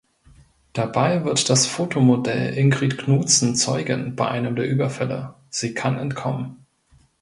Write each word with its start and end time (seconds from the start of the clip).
Dabei 0.73 1.25
wird 1.25 1.47
das 1.51 1.67
Fotomodell 1.67 2.57
Ingrid 2.57 2.97
Knudsen 2.97 3.55
Zeugin 3.55 4.15
bei 4.15 4.27
einem 4.29 4.55
der 4.55 4.67
Überfälle, 4.67 5.35
sie 5.51 5.75
kann 5.75 5.99
entkommen. 5.99 6.65